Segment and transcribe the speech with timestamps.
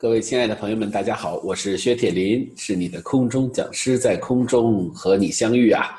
[0.00, 5.98] 各位亲爱的朋友们，大家好，我是薛铁林，是你的空中讲师，在空中和你相遇啊！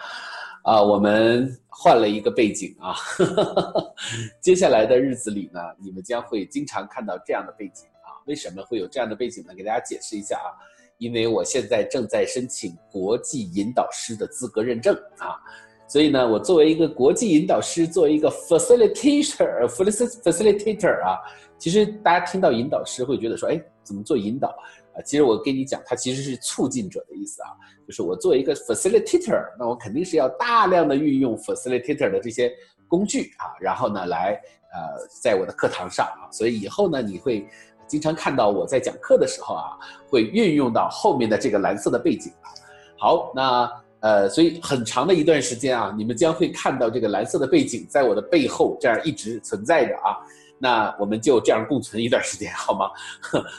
[0.64, 2.96] 啊，我们换了一个背景啊，
[4.40, 8.16] 接下来的日子里呢，你们将会经常看到这样的背景啊。
[8.26, 9.54] 为什么会有这样的背景呢？
[9.54, 10.56] 给大家解释一下啊，
[10.98, 15.36] 因为我现在正在申请国际引导师的资格认证啊。
[15.90, 21.18] 所以呢，我作为一个国际引导师，作为一个 facilitator，facilitator 啊，
[21.58, 24.62] 其实大家听到引导师会觉得说，哎，怎么做引导啊？
[25.04, 27.50] 其实我跟你讲，它其实是促进者的意思啊，
[27.88, 32.54] 就是我作为一个 facilitator，那我肯定是要大量的运用 facilitator 的这些
[32.88, 34.40] 工具啊，然后呢，来
[34.72, 34.80] 呃，
[35.24, 37.48] 在我的课堂上啊，所以以后呢，你会
[37.88, 39.76] 经常看到我在讲课的时候啊，
[40.08, 42.54] 会运用到后面的这个蓝色的背景啊。
[42.96, 43.68] 好，那。
[44.02, 50.18] 呃，所以很长的一段时间啊，你们将会看到这个蓝色的背景在我的背后这样一直存在着啊。
[50.62, 52.90] 那我们就这样共存一段时间好吗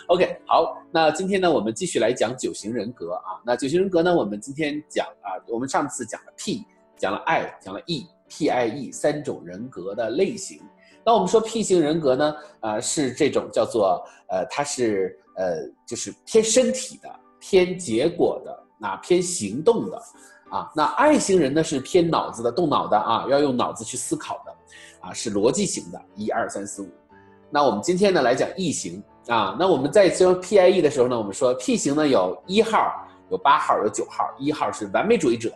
[0.09, 0.77] ？OK，好。
[0.93, 3.41] 那今天呢，我们继续来讲九型人格啊。
[3.45, 6.63] 那九型人格呢，我们今天讲啊，我们上次讲了 P，
[6.99, 10.61] 讲了 I，讲了 E，PIE 三种人格的类型。
[11.03, 18.65] 那我们说 P 型人格呢，啊，是这种叫做呃，它是呃，就是偏身体的，偏结果的。
[18.81, 20.03] 那偏行动的，
[20.51, 24.57] 啊，那爱型人呢是偏脑子的，动脑的啊，要用脑子去思考的，
[25.03, 26.89] 啊，是逻辑型的，一二三四五。
[27.51, 35.53] 那我们今天呢来讲 E 型啊，那我们在说 PIE 的时候呢，我们说 P 型呢有一号、有八号、有九号，一号是完美主义者，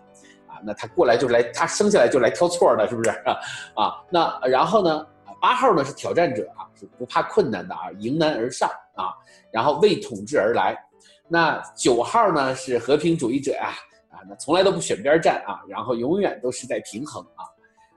[0.47, 3.37] 啊，那他过来就来，他生下来就来挑错的，是不是啊？
[3.83, 5.07] 啊，那然后呢，
[5.41, 9.15] 八号呢是挑战者啊，是不怕困难的啊，迎难而上啊，
[9.51, 10.77] 然后为统治而来。
[11.29, 13.71] 那九号呢是和平主义者呀，
[14.11, 17.45] 啊，那从来都不选边站啊，然后永远都是在平衡啊。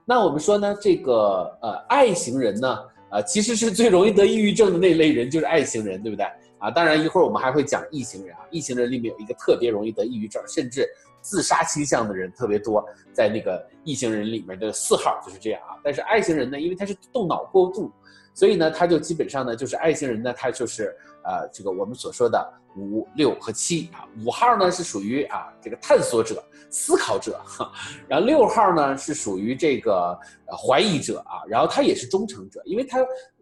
[0.06, 2.80] 那我们说呢，这个呃爱型人呢，
[3.12, 6.26] 呃其实是最容易得抑郁症的那类人，就是爱型人，对不对
[6.60, 6.72] 啊？
[6.72, 10.88] 当然一会儿我们还会讲异型人啊，异型人里面有一个特别容易得抑郁症，甚至
[11.22, 12.82] 自杀倾向的人特别多，
[13.12, 15.76] 在那个异型人里面的四号就是这样啊。
[15.84, 17.92] 但是爱型人呢，因为他是动脑过度，
[18.34, 20.96] 所以呢，他就基本上呢就是爱型人呢，他就是
[21.28, 22.54] 呃这个我们所说的。
[22.80, 27.72] 五六和七啊，五号呢是属于啊这个探索者、思考者，哈，
[28.08, 30.16] 然后六号呢是属于这个
[30.56, 33.00] 怀疑者啊，然后他也是忠诚者，因为他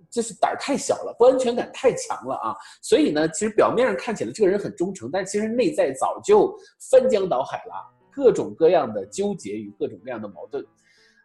[0.10, 6.58] 就是胆儿太小了，不安全感太强了啊，所以呢，其实表面上看起来这个人很忠诚，但其实内在早就
[6.90, 7.74] 翻江倒海了，
[8.14, 10.66] 各种各样的纠结与各种各样的矛盾。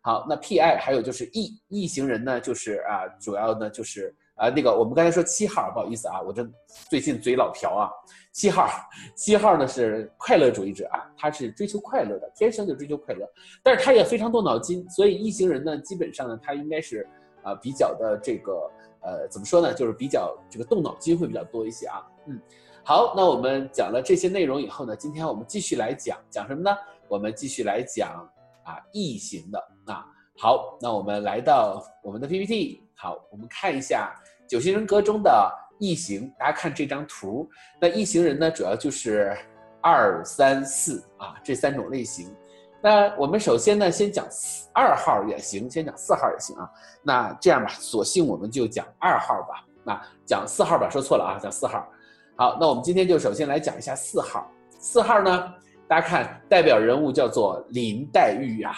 [0.02, 4.12] 好，那 P I 还有就是 E E 型人呢，就是啊，主要呢就是。
[4.40, 6.48] 啊，那个我们刚才说七号，不好意思啊，我这
[6.88, 7.90] 最近嘴老瓢啊。
[8.32, 8.68] 七号，
[9.14, 13.28] 七号呢是快乐主义者啊，他是追求快乐的，天生就追求快乐，
[13.62, 17.06] 但是他也非常动脑筋，所以异型人呢，基本上呢，他应该是
[17.42, 18.52] 啊比较的这个
[19.02, 22.00] 呃怎么说呢，就是比较这个动脑筋会比较多一些啊。
[22.28, 22.40] 嗯，
[22.82, 26.70] 好，那我们讲了这些内容以后呢，今天我们继续来讲讲什么呢？
[27.08, 28.26] 我们继续来讲
[28.64, 30.06] 啊异型的啊。
[30.38, 34.14] 好，那我们来到我们的 PPT，好，我们看一下。
[34.50, 37.48] 九型人格中的异型，大家看这张图，
[37.80, 39.32] 那异型人呢，主要就是
[39.80, 42.28] 二三四啊这三种类型。
[42.82, 44.26] 那我们首先呢，先讲
[44.74, 46.68] 二号也行，先讲四号也行啊。
[47.00, 49.64] 那这样吧，索性我们就讲二号吧。
[49.84, 51.88] 那讲四号吧，说错了啊，讲四号。
[52.34, 54.50] 好，那我们今天就首先来讲一下四号。
[54.80, 55.54] 四号呢，
[55.86, 58.74] 大家看代表人物叫做林黛玉啊。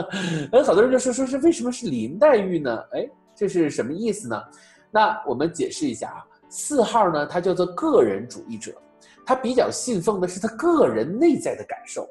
[0.52, 2.84] 哎，好多人就说说是为什么是林黛玉呢？
[2.92, 4.42] 哎，这是什么意思呢？
[4.90, 8.72] 那我们解释一下啊，四号呢，他叫做个人主义者，
[9.24, 12.08] 他比较信奉的是他个人内在的感受。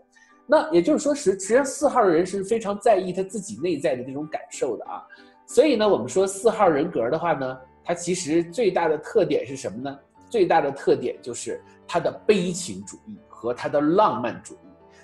[0.48, 5.02] 那也就是说，实实际上四号的人是非常在意他自己内在的这种感受的啊。
[5.48, 10.00] 所以呢，我们说四号人格的话呢，他其实最大的特点是什么呢？
[10.30, 14.58] 最大的特点就是他的悲情主义和他的浪漫主义。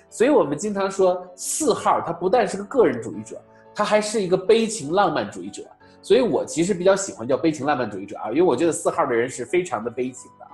[0.09, 3.41] 所以我们经常说四号他不但是个个人主义者，
[3.73, 5.63] 他还是一个悲情浪漫主义者。
[6.01, 10.51] 所以我其实比较喜欢叫悲情浪漫主义者啊，因为我觉得四号的人是非常的悲情的啊。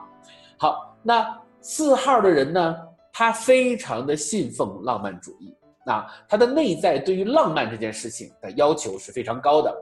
[0.57, 2.75] 好，那四号的人呢，
[3.13, 5.55] 他非常的信奉浪漫主义，
[5.85, 9.73] 那他的内在对于浪漫这件事情的要求是非常高的。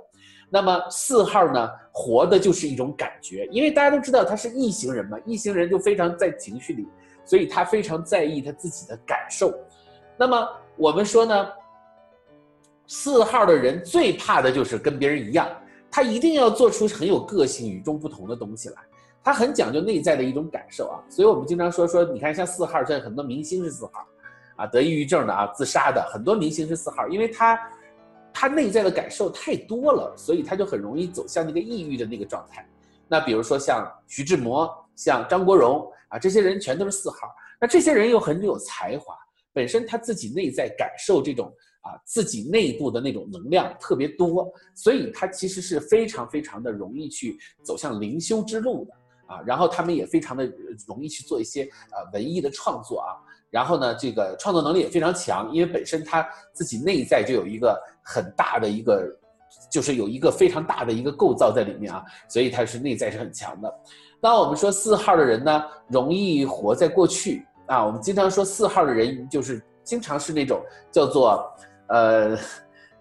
[0.50, 6.88] 那么四号呢，活的就是一种感觉，因为大家都知道他是异型人嘛，异型人就非常在情绪里，
[7.26, 9.52] 所以他非常在意他自己的感受。
[10.16, 10.48] 那么
[10.78, 11.48] 我们说呢？
[12.88, 15.50] 四号的人最怕的就是跟别人一样，
[15.90, 18.76] 他一定要做出很有个性、与众不同的东西来。
[19.24, 24.06] 他很讲究内在的一种感受啊，所以我们经常说说，你看像四号，现在很多明星是四号，
[24.56, 27.60] 啊，得抑郁症的啊，自杀的很多明星是四号，因为他
[28.32, 32.68] 他内在的感受太多了，所以他就很容易走向那个抑郁的那个状态。
[33.08, 37.18] 那比如说像徐志摩像张国荣啊，这些人全都是四号。
[37.60, 39.16] 那这些人又很有才华，
[39.54, 41.52] 本身他自己内在感受这种
[41.86, 48.92] 啊自己内部的那种能量特别多，所以他其实是非常非常的容易去走向灵修之路的
[49.34, 49.40] 啊。
[49.46, 50.52] 然后他们也非常的
[50.88, 53.14] 容易去做一些呃文艺的创作啊。
[53.52, 59.08] 然后呢，这个创作能力也非常强，因为本身他自己内在就有一个很大的一个，
[59.72, 63.74] 就是有一个非常大的一个构造在里面啊，所以他是内在是很强的。
[64.22, 67.86] 那我们说四号的人呢，容易活在过去啊。
[67.86, 70.62] 我们经常说四号的人就是经常是那种
[70.92, 71.50] 叫做
[71.88, 72.38] 呃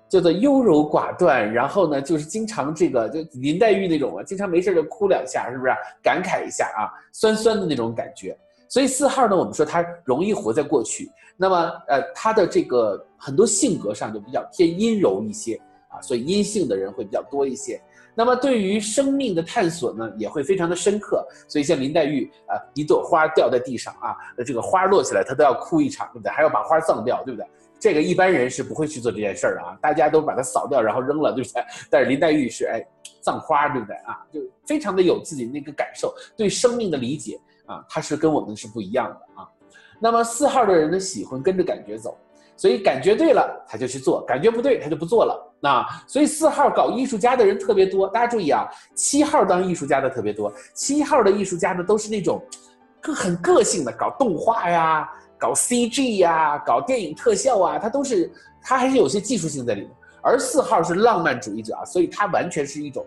[0.09, 5.73] 叫做优柔寡断，然后呢就是经常这个就林黛玉那种啊，经常没事就哭两下，是不是
[6.03, 8.37] 感慨一下啊，酸酸的那种感觉。
[8.69, 11.57] 所以四号呢，我们说他容易活在过去，那么
[11.89, 17.81] 呃，他的这个很多性格上就比较偏阴柔一些啊，所以阴性的人会比较多一些。
[18.17, 21.27] 那么对于生命的探索呢，也会非常的深刻。
[21.49, 24.15] 所以像林黛玉啊，一朵花掉在地上啊，
[24.47, 26.31] 这个花落下来，她都要哭一场，对不对？
[26.31, 27.47] 还要把花葬掉，对不对？
[27.79, 31.63] 这个一般人是不会去做这件事儿啊，大家都把它扫掉然后扔了，对不对？
[31.91, 32.83] 但是林黛玉是哎，
[33.21, 34.25] 葬花，对不对啊？
[34.33, 37.41] 就非常的有自己那个感受，对生命的理解。
[37.67, 39.49] 啊，他是跟我们是不一样的啊。
[39.99, 42.15] 那么四号的人呢，喜欢跟着感觉走，
[42.59, 45.57] 所以感觉对了他就去做，感觉不对他就不做了。
[45.61, 50.53] 那所以四号搞艺术家的人特别多，大家注意啊，七号当艺术家的特别多。
[50.75, 52.39] 七号的艺术家呢，都是那种
[53.01, 55.11] 个很个性的，搞动画呀，
[55.45, 58.33] 搞 CG 呀，搞电影特效啊，他都是
[58.63, 59.91] 他还是有些技术性在里面。
[60.23, 63.05] 而四号是浪漫主义者啊，所以他完全是一种。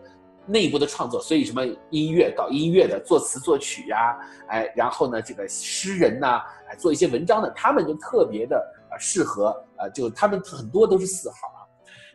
[0.49, 4.17] 内部的创作，所以什么音乐搞音乐的，作词作曲呀，
[4.47, 8.55] 哎，然后呢，这个诗人呐，哎，做一些文章的，他们就特别的
[8.89, 11.59] 呃适合，呃，就他们很多都是四号啊。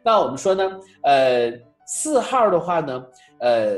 [0.03, 1.53] 那我们说呢，呃，
[1.87, 3.05] 四号的话呢，
[3.41, 3.77] 呃，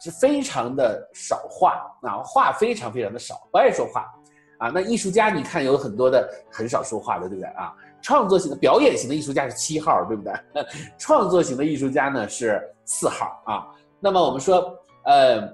[0.00, 4.06] 是非常的少话啊，话非常非常的少，不爱说话
[4.62, 4.70] 啊。
[4.74, 7.74] 那艺术家你看有很多的很少说话的，对不对啊？
[8.00, 10.32] 创作型的、表演型的艺术家是七号，对不对？
[10.98, 13.66] 创作型的艺术家呢是四号啊。
[14.00, 15.48] 那么我们说，呃，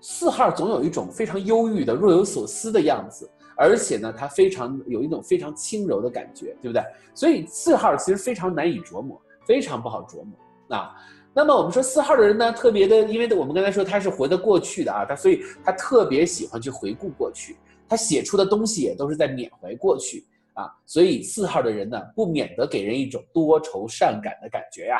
[0.00, 6.82] 四号总有一种非常忧郁的、若有所思的样子，而且呢，他非常有一种非常轻柔的感觉，对不对？
[7.14, 10.94] 所以四号其实非常难以琢磨，非常不好琢磨啊。
[11.32, 17.56] 那么我们说四号的人呢，特别的，因为我们刚才说他是活在过去的啊，他所以他特别喜欢去回顾过去，
[17.88, 20.26] 他写出的东西也都是在缅怀过去。
[20.54, 24.98] 啊，所以四号的人呢，不免得给人一种多愁善感的感觉呀。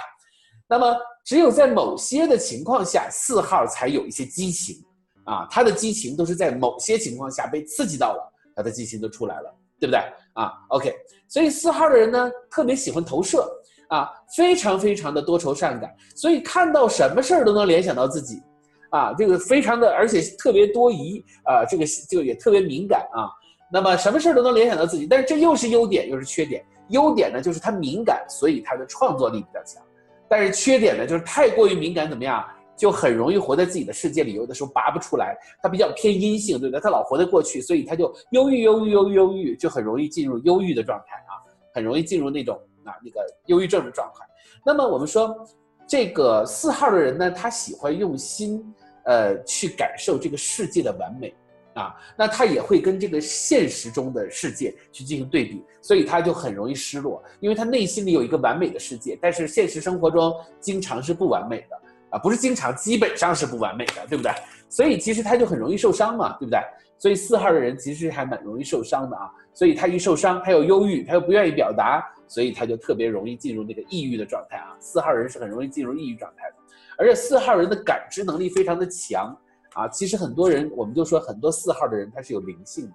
[0.68, 4.76] 那么，只有在某些的情况下，四号才有一些激情
[5.24, 5.48] 啊。
[5.50, 9.98] 他的激情都是在某些情况下被刺激到了，他的激情就出来了，对不对
[10.34, 10.94] 啊？OK，
[11.26, 13.50] 所以四号的人呢，特别喜欢投射
[13.88, 18.40] 啊，非常非常的多愁善感，所以看到什么事儿都能联想到自己
[18.90, 23.28] 啊，这个非常的，而且特别多疑啊，这个就也特别敏感啊。
[23.70, 26.64] 那么什么事儿都能联想到自己，但是这又是优点又是缺点。
[26.88, 29.82] 优点呢，就是他敏感，所以他的创作力比较强；
[30.26, 32.42] 但是缺点呢，就是太过于敏感，怎么样，
[32.78, 35.36] 就很容易活在自己的世界里，有的时候拔不出来。
[35.62, 36.80] 他比较偏阴性，对不对？
[36.80, 41.36] 他老活在过去，所以他就忧郁、忧郁、忧郁、忧郁，就很容易进入忧郁的状态啊，
[41.74, 44.24] 很容易进入那种啊那个忧郁症的状态。
[44.64, 45.46] 那么我们说，
[45.86, 48.64] 这个四号的人呢，他喜欢用心，
[49.08, 51.34] 呃，去感受这个世界的完美。
[51.74, 64.32] 啊，那他也会跟这个现实中的世界去进行对比，所以他就很容易失落，因为他内心里有一个完美的世界，但是现实生活中经常是不完美的啊，不是经常，基本上是不完美的，对不对？
[64.68, 66.58] 所以其实他就很容易受伤嘛，对不对？
[66.98, 74.74] 所以四号的人其实还蛮容易受伤的啊，所以他一受伤，他又忧郁，他又不愿意表达，所以他就特别容易进入那个抑郁的状态啊。
[74.80, 76.56] 四号人是很容易进入抑郁状态的，
[76.98, 79.34] 而且四号人的感知能力非常的强。
[79.74, 82.94] 啊，其实很多人，我们就说很多四号的人他是有灵性的，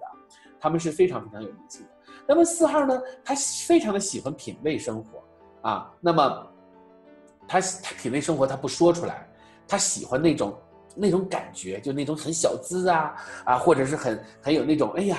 [0.60, 1.88] 他们是非常非常有灵性的。
[2.26, 3.34] 那么四号呢，他
[3.66, 5.22] 非常的喜欢品味生活
[5.62, 5.90] 啊。
[6.00, 6.46] 那么
[7.48, 9.26] 他他品味生活，他不说出来，
[9.66, 10.58] 他喜欢那种
[10.94, 15.16] 那种感觉，就那种很小资啊啊，或者是很很有那种哎呀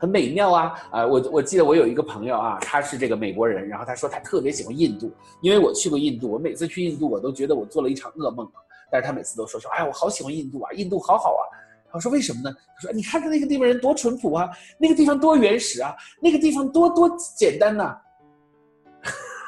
[0.00, 1.06] 很美妙啊啊。
[1.06, 8.50] 我我记得我有一个朋友啊，他是这个美国人，然后他说他特别喜欢印度，因为我去过印度，我每次去印度我都觉得我做了一场噩梦。
[8.90, 11.42] 但是他每次都说说，哎，我好喜欢印度啊，印度好好啊。
[11.92, 12.50] 我说为什么呢？
[12.74, 17.96] 他说你看看那个地方人多淳朴啊，那个地方多原始啊，那个地方多多简单呐。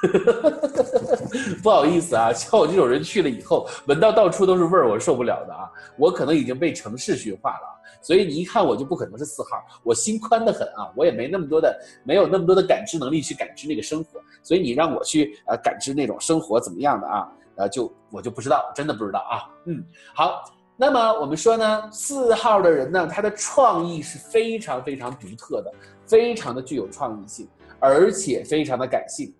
[1.62, 5.70] 不好意思啊，像我这种人去了以后，闻到到处都是味儿，我受不了的啊。
[5.96, 17.28] 我可能已经被城市驯化了，所以你一看我就不可能是四号，我心宽的很啊，我也没那么多的，没有那么多的感知能力去感知那个生活，所以你让我去呃感知那种生活怎么样的啊？
[17.56, 19.48] 呃，就我就不知道，真的不知道啊。
[19.66, 20.42] 嗯，好，
[20.76, 20.82] 那。
[20.82, 25.72] 那么我们说呢，四号的人呢，他的创意是非常非常独特的，
[26.06, 29.32] 非常的具有创意性，而且非常的感性。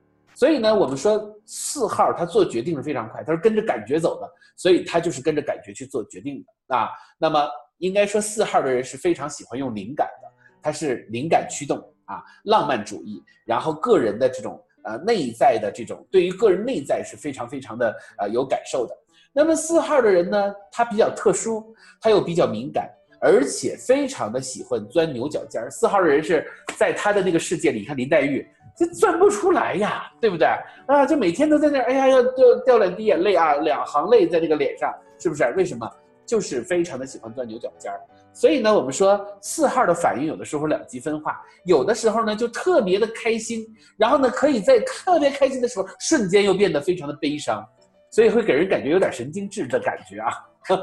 [0.42, 6.88] 所以呢，我们说四号他做决定是非常快，他是跟着感觉走的，所以他就是跟着感觉去做决定的啊。
[7.16, 10.28] 那么应该说四号的人是非常喜欢用灵感的，
[10.60, 18.92] 他是灵感驱动啊，浪漫主义，然后个人的这种呃内在的这种对于个人内在是非常非常的呃有感受的。
[19.32, 22.90] 那么四号的人呢，他比较特殊，他又比较敏感，
[23.22, 25.70] 而且非常的喜欢钻牛角尖儿。
[25.70, 26.44] 四号的人是
[26.76, 28.44] 在他的那个世界里，你看林黛玉
[28.76, 30.48] 就钻不出来呀，对不对？
[30.88, 35.44] 啊，就每天都在那儿，哎呀，要掉掉两滴眼泪啊，两行泪在这个脸上，是不是？
[35.56, 35.88] 为什么？
[36.24, 38.00] 就是非常的喜欢钻牛角尖儿。
[38.32, 43.66] 所以呢，我们说四号的反应有的时候两极分化，有的时候呢就特别的开心，
[43.98, 47.62] 然后呢可以在特别开心的时候，瞬间又变得非常的悲伤。
[48.10, 50.32] 所以会给人感觉有点神经质的感觉啊，
[50.64, 50.76] 哈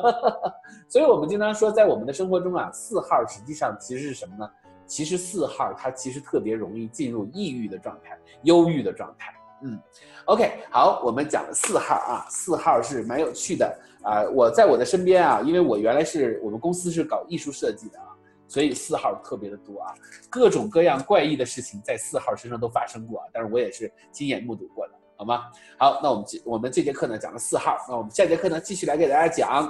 [0.90, 4.50] 所以我们经常说，在我们的生活中啊，四号实际上其实是什么呢？
[4.86, 9.34] 其实四号它其实特别容易进入抑郁的状态、忧郁的状态。
[9.62, 9.80] 嗯
[10.26, 14.24] ，OK，好，我们讲了四号啊，四号是蛮有趣的啊。
[14.34, 18.08] 我在我的身边啊，因为我原来是我们公司是搞艺术设计的啊，
[18.48, 19.94] 所以四号特别的多啊，
[20.30, 24.94] 各种各样怪异的事情在四号身上都发生过啊，但是我也是亲眼目睹过的。
[25.20, 25.52] 好吗？
[25.78, 29.70] 好，那我们这我们这节课呢讲了四号，那我们下节课呢继续来给大家讲，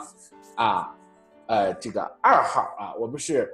[0.55, 0.95] 啊，
[1.47, 3.51] 呃，这个二号啊，我们是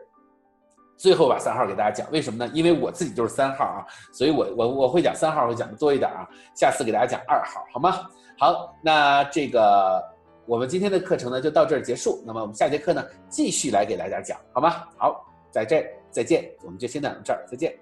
[0.97, 2.51] 最后把三号给大家讲，为什么呢？
[2.53, 8.05] 因为我自己就是三号啊，所以我我我会讲三号会讲的多一点啊，下次给大家讲二号，好吗？
[8.37, 10.03] 好，那这个
[10.45, 14.83] 我们今天的课程呢就到这儿结束，那么我们下节课呢继续来给大家讲，好吗？
[14.97, 17.73] 好，在这再见，我们就先讲到这儿，再见。